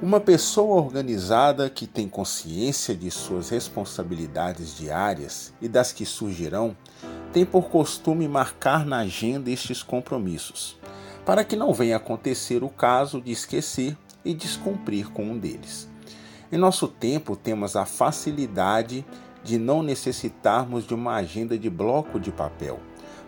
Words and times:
Uma 0.00 0.20
pessoa 0.20 0.80
organizada 0.80 1.68
que 1.68 1.84
tem 1.84 2.08
consciência 2.08 2.94
de 2.94 3.10
suas 3.10 3.48
responsabilidades 3.48 4.76
diárias 4.78 5.52
e 5.60 5.66
das 5.66 5.90
que 5.90 6.06
surgirão, 6.06 6.76
tem 7.32 7.44
por 7.44 7.68
costume 7.68 8.28
marcar 8.28 8.86
na 8.86 8.98
agenda 8.98 9.50
estes 9.50 9.82
compromissos, 9.82 10.78
para 11.26 11.42
que 11.42 11.56
não 11.56 11.74
venha 11.74 11.96
acontecer 11.96 12.62
o 12.62 12.68
caso 12.68 13.20
de 13.20 13.32
esquecer 13.32 13.98
e 14.24 14.32
descumprir 14.32 15.10
com 15.10 15.24
um 15.24 15.36
deles. 15.36 15.88
Em 16.52 16.56
nosso 16.56 16.86
tempo, 16.86 17.34
temos 17.34 17.74
a 17.74 17.84
facilidade 17.84 19.04
de 19.42 19.58
não 19.58 19.82
necessitarmos 19.82 20.86
de 20.86 20.94
uma 20.94 21.16
agenda 21.16 21.58
de 21.58 21.68
bloco 21.68 22.20
de 22.20 22.30
papel, 22.30 22.78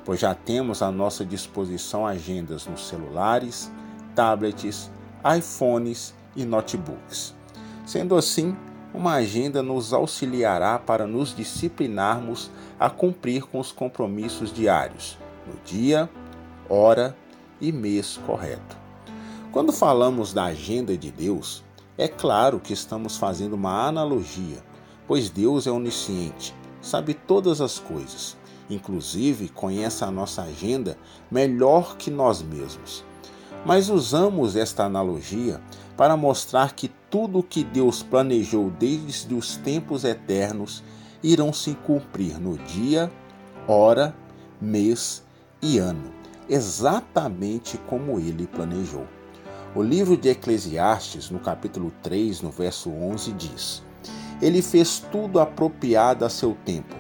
pois 0.05 0.21
já 0.21 0.37
temos 0.37 0.83
à 0.83 0.93
nossa 0.93 1.25
disposição 1.25 2.07
agendas 2.07 2.65
nos 2.69 2.87
celulares, 2.87 3.69
tablets, 4.15 4.89
iPhones 5.37 6.15
e 6.35 6.45
notebooks. 6.45 7.35
Sendo 7.87 8.17
assim, 8.17 8.57
uma 8.93 9.15
agenda 9.15 9.63
nos 9.63 9.93
auxiliará 9.93 10.79
para 10.79 11.07
nos 11.07 11.35
disciplinarmos 11.35 12.51
a 12.79 12.91
cumprir 12.91 13.43
com 13.45 13.59
os 13.59 13.73
compromissos 13.73 14.53
diários, 14.53 15.19
no 15.47 15.55
dia, 15.65 16.09
hora 16.69 17.17
e 17.61 17.71
mês 17.73 18.19
correto. 18.27 18.77
Quando 19.53 19.73
falamos 19.73 20.33
da 20.33 20.45
agenda 20.45 20.97
de 20.97 21.11
Deus, 21.11 21.63
é 21.99 22.09
claro 22.09 22.61
que 22.61 22.73
estamos 22.73 23.17
fazendo 23.17 23.55
uma 23.55 23.87
analogia, 23.87 24.59
pois 25.07 25.29
Deus 25.29 25.67
é 25.67 25.71
onisciente, 25.71 26.55
sabe 26.81 27.15
todas 27.15 27.61
as 27.61 27.79
coisas, 27.79 28.37
inclusive 28.69 29.49
conhece 29.49 30.05
a 30.05 30.11
nossa 30.11 30.43
agenda 30.43 30.97
melhor 31.31 31.97
que 31.97 32.11
nós 32.11 32.43
mesmos. 32.43 33.05
Mas 33.65 33.89
usamos 33.89 34.57
esta 34.57 34.85
analogia 34.85 35.61
para 35.97 36.17
mostrar 36.17 36.75
que 36.75 36.89
tudo 37.11 37.41
o 37.41 37.43
que 37.43 37.63
Deus 37.63 38.03
planejou 38.03 38.71
desde 38.71 39.35
os 39.35 39.57
tempos 39.57 40.05
eternos 40.05 40.83
irão 41.23 41.53
se 41.53 41.75
cumprir 41.75 42.41
no 42.41 42.57
dia, 42.57 43.13
hora, 43.69 44.15
mês 44.61 45.23
e 45.61 45.79
ano, 45.79 46.11
exatamente 46.49 47.77
como 47.87 48.19
ele 48.19 48.47
planejou. 48.47 49.07
O 49.75 49.83
livro 49.83 50.17
de 50.17 50.31
Eclesiastes, 50.31 51.31
no 51.31 51.39
capítulo 51.39 51.93
3, 52.03 52.41
no 52.41 52.51
verso 52.51 52.91
11, 52.91 53.33
diz: 53.33 53.83
Ele 54.41 54.63
fez 54.63 54.99
tudo 55.13 55.39
apropriado 55.39 56.25
a 56.25 56.31
seu 56.31 56.57
tempo. 56.65 56.97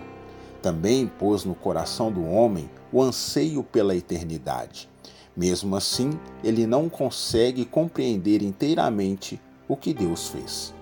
Também 0.62 1.06
pôs 1.06 1.44
no 1.44 1.55
coração 1.55 2.12
do 2.12 2.25
homem 2.25 2.70
o 2.92 3.03
anseio 3.03 3.64
pela 3.64 3.97
eternidade. 3.97 4.88
Mesmo 5.36 5.76
assim, 5.76 6.10
ele 6.42 6.66
não 6.66 6.88
consegue 6.88 7.64
compreender 7.64 8.42
inteiramente 8.42 9.40
o 9.68 9.76
que 9.76 9.94
Deus 9.94 10.28
fez. 10.28 10.74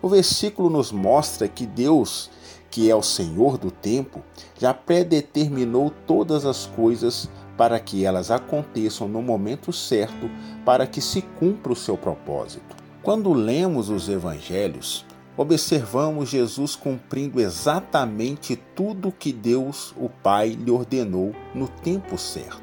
O 0.00 0.08
versículo 0.08 0.70
nos 0.70 0.90
mostra 0.90 1.46
que 1.46 1.66
Deus, 1.66 2.30
que 2.70 2.90
é 2.90 2.96
o 2.96 3.02
Senhor 3.02 3.58
do 3.58 3.70
tempo, 3.70 4.22
já 4.58 4.72
predeterminou 4.72 5.92
todas 6.06 6.46
as 6.46 6.66
coisas 6.66 7.28
para 7.56 7.78
que 7.78 8.04
elas 8.04 8.30
aconteçam 8.30 9.06
no 9.06 9.22
momento 9.22 9.72
certo, 9.72 10.28
para 10.64 10.86
que 10.86 11.00
se 11.00 11.20
cumpra 11.22 11.72
o 11.72 11.76
seu 11.76 11.96
propósito. 11.96 12.74
Quando 13.02 13.32
lemos 13.32 13.90
os 13.90 14.08
evangelhos, 14.08 15.04
observamos 15.36 16.30
Jesus 16.30 16.74
cumprindo 16.74 17.40
exatamente 17.40 18.56
tudo 18.56 19.12
que 19.12 19.32
Deus, 19.32 19.94
o 19.96 20.08
Pai, 20.08 20.50
lhe 20.50 20.70
ordenou 20.70 21.32
no 21.54 21.68
tempo 21.68 22.16
certo 22.16 22.61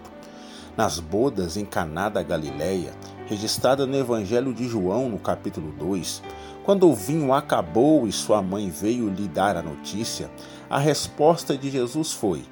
nas 0.79 0.97
bodas 0.97 1.57
em 1.57 1.65
Caná 1.65 2.07
da 2.07 2.23
Galileia, 2.23 2.93
registrada 3.25 3.85
no 3.85 3.97
Evangelho 3.97 4.53
de 4.53 4.65
João, 4.65 5.09
no 5.09 5.19
capítulo 5.19 5.73
2, 5.73 6.23
quando 6.63 6.89
o 6.89 6.95
vinho 6.95 7.33
acabou 7.33 8.07
e 8.07 8.13
sua 8.13 8.41
mãe 8.41 8.69
veio 8.69 9.09
lhe 9.09 9.27
dar 9.27 9.57
a 9.57 9.61
notícia, 9.61 10.31
a 10.69 10.79
resposta 10.79 11.57
de 11.57 11.69
Jesus 11.69 12.13
foi: 12.13 12.45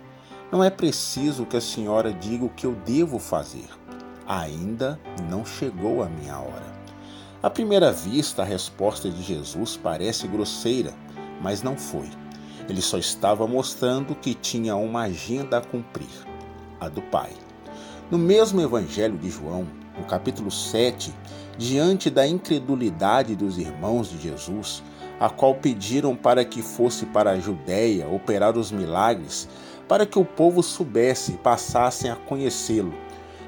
Não 0.51 0.61
é 0.61 0.69
preciso 0.69 1.45
que 1.45 1.55
a 1.55 1.61
senhora 1.61 2.11
diga 2.11 2.43
o 2.43 2.49
que 2.49 2.65
eu 2.65 2.75
devo 2.85 3.17
fazer. 3.17 3.69
Ainda 4.27 4.99
não 5.29 5.45
chegou 5.45 6.03
a 6.03 6.09
minha 6.09 6.37
hora. 6.37 6.75
À 7.41 7.49
primeira 7.49 7.93
vista, 7.93 8.41
a 8.41 8.45
resposta 8.45 9.09
de 9.09 9.23
Jesus 9.23 9.79
parece 9.81 10.27
grosseira, 10.27 10.93
mas 11.41 11.63
não 11.63 11.77
foi. 11.77 12.09
Ele 12.67 12.81
só 12.81 12.97
estava 12.97 13.47
mostrando 13.47 14.13
que 14.15 14.33
tinha 14.33 14.75
uma 14.75 15.03
agenda 15.03 15.59
a 15.59 15.61
cumprir, 15.61 16.27
a 16.77 16.89
do 16.89 17.01
Pai. 17.03 17.31
No 18.09 18.17
mesmo 18.17 18.61
Evangelho 18.61 19.17
de 19.17 19.29
João, 19.29 19.67
no 19.97 20.05
capítulo 20.05 20.49
7, 20.49 21.13
diante 21.57 22.09
da 22.09 22.25
incredulidade 22.25 23.35
dos 23.35 23.57
irmãos 23.57 24.09
de 24.09 24.17
Jesus, 24.17 24.81
a 25.19 25.29
qual 25.29 25.55
pediram 25.55 26.15
para 26.15 26.45
que 26.45 26.61
fosse 26.61 27.05
para 27.05 27.31
a 27.31 27.39
Judéia 27.39 28.07
operar 28.07 28.57
os 28.57 28.71
milagres, 28.71 29.49
para 29.89 30.05
que 30.05 30.17
o 30.17 30.23
povo 30.23 30.63
soubesse 30.63 31.33
e 31.33 31.37
passassem 31.37 32.09
a 32.09 32.15
conhecê-lo. 32.15 32.93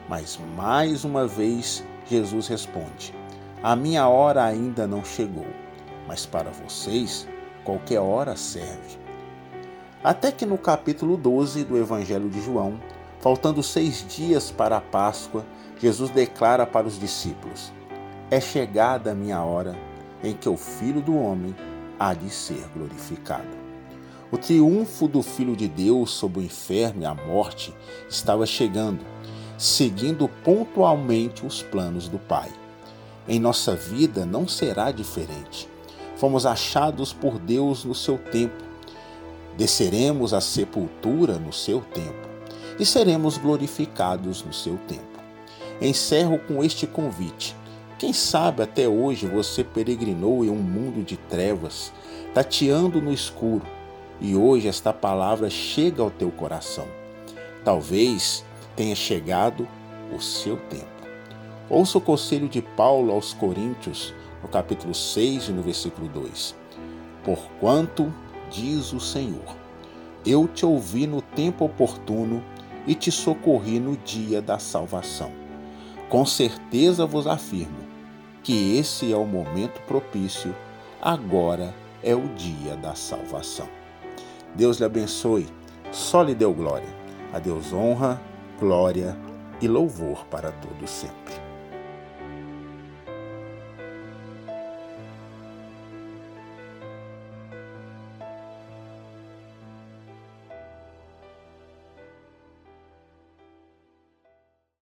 Mas 0.10 0.38
mais 0.58 1.06
uma 1.06 1.26
vez 1.26 1.82
Jesus 2.06 2.50
responde: 2.50 3.16
A 3.64 3.78
minha 3.78 4.10
hora 4.10 4.44
ainda 4.44 4.86
não 4.86 5.06
chegou, 5.06 5.48
mas 6.06 6.26
para 6.26 6.52
vocês 6.52 7.26
qualquer 7.64 8.02
hora 8.02 8.36
serve. 8.36 9.00
Até 10.04 10.34
que 10.34 10.46
no 10.46 10.58
capítulo 10.58 11.16
12 11.16 11.64
do 11.64 11.78
Evangelho 11.78 12.30
de 12.30 12.42
João, 12.44 12.78
Faltando 13.20 13.62
seis 13.62 14.06
dias 14.08 14.50
para 14.50 14.78
a 14.78 14.82
Páscoa, 14.82 15.46
Jesus 15.78 16.10
declara 16.10 16.66
para 16.66 16.88
os 16.88 16.98
discípulos: 16.98 17.72
É 18.32 18.40
chegada 18.40 19.12
a 19.12 19.16
minha 19.16 19.44
hora 19.44 19.78
em 20.24 20.34
que 20.34 20.48
o 20.48 20.56
Filho 20.56 21.02
do 21.02 21.18
Homem 21.18 21.54
há 22.00 22.14
de 22.14 22.30
ser 22.30 22.66
glorificado. 22.74 23.60
O 24.32 24.38
triunfo 24.38 25.08
do 25.08 25.22
Filho 25.22 25.56
de 25.56 25.68
Deus 25.68 26.12
sobre 26.12 26.40
o 26.40 26.44
inferno 26.44 27.02
e 27.02 27.06
a 27.06 27.14
morte 27.14 27.74
estava 28.10 28.46
chegando, 28.46 29.04
seguindo 29.58 30.30
pontualmente 30.44 31.46
os 31.46 31.62
planos 31.62 32.08
do 32.08 32.20
Pai. 32.20 32.50
Em 33.28 33.40
nossa 33.40 33.76
vida 33.76 34.26
não 34.26 34.48
será 34.48 34.92
diferente. 34.92 35.68
Fomos 36.16 36.46
achados 36.46 37.12
por 37.12 37.38
Deus 37.38 37.84
no 37.84 37.96
seu 37.96 38.18
tempo. 38.18 38.64
Desceremos 39.58 40.34
à 40.34 40.40
sepultura 40.40 41.38
no 41.38 41.52
seu 41.52 41.82
tempo 41.82 42.29
e 42.80 42.86
seremos 42.86 43.38
glorificados 43.38 44.44
no 44.44 44.54
seu 44.54 44.78
tempo. 44.88 45.20
Encerro 45.82 46.40
com 46.40 46.64
este 46.64 46.88
convite. 46.88 47.56
Quem 47.98 48.14
sabe 48.14 48.64
até 48.64 48.88
hoje 48.88 49.28
você 49.28 49.64
peregrinou 49.64 50.46
em 50.46 50.50
um 50.50 50.56
mundo 50.56 51.04
de 51.04 51.18
trevas, 51.18 51.92
tateando 52.34 53.02
no 53.02 53.12
escuro, 53.12 53.66
e 54.22 54.36
hoje 54.36 54.68
esta 54.68 54.94
palavra 54.94 55.50
chega 55.50 56.02
ao 56.02 56.10
teu 56.10 56.32
coração. 56.32 56.88
Talvez 57.64 58.46
tenha 58.76 58.96
chegado 58.96 59.68
o 60.16 60.22
seu 60.22 60.56
tempo. 60.56 60.86
Ouça 61.70 61.98
o 61.98 62.02
conselho 62.02 62.48
de 62.48 62.62
Paulo 62.62 63.12
aos 63.12 63.34
Coríntios, 63.34 64.14
no 64.42 64.48
capítulo 64.48 64.96
6 64.96 65.50
e 65.50 65.52
no 65.52 65.62
versículo 65.62 66.08
2. 66.08 66.56
Porquanto, 67.24 68.14
diz 68.50 68.94
o 68.94 69.00
Senhor, 69.00 69.56
eu 70.26 70.48
te 70.48 70.66
ouvi 70.66 71.06
no 71.06 71.22
tempo 71.22 71.66
oportuno 71.66 72.44
e 72.90 72.96
te 72.96 73.12
socorri 73.12 73.80
no 73.80 73.96
dia 73.98 74.42
da 74.42 74.58
salvação. 74.58 75.32
Com 76.10 76.26
certeza 76.26 77.06
vos 77.06 77.28
afirmo 77.28 77.78
que 78.42 78.78
esse 78.78 79.14
é 79.14 79.16
o 79.16 79.26
momento 79.26 79.80
propício, 79.82 80.56
agora 81.00 81.72
é 82.02 82.16
o 82.16 82.28
dia 82.30 82.76
da 82.78 82.96
salvação. 82.96 83.70
Deus 84.56 84.80
lhe 84.80 84.86
abençoe, 84.86 85.46
só 85.92 86.24
lhe 86.24 86.34
deu 86.34 86.52
glória. 86.52 86.90
A 87.32 87.38
Deus 87.38 87.72
honra, 87.72 88.20
glória 88.60 89.16
e 89.62 89.68
louvor 89.68 90.26
para 90.26 90.52
todos 90.52 90.90
sempre. 90.90 91.49